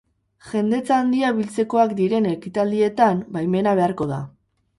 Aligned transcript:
Jendetza 0.51 0.95
handia 1.01 1.29
biltzekoak 1.39 1.93
diren 1.99 2.29
ekitaldietan, 2.31 3.21
baimena 3.37 3.77
beharko 3.83 4.11
da. 4.15 4.21